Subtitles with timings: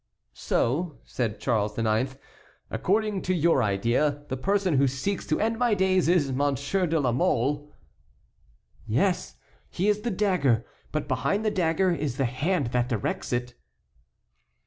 [0.49, 2.15] '""So," said Charles IX.,
[2.71, 6.99] "according to your idea, the person who seeks to end my days is Monsieur de
[6.99, 7.71] la Mole?"
[8.87, 9.35] "Yes,
[9.69, 13.53] he is the dagger; but behind the dagger is the hand that directs it."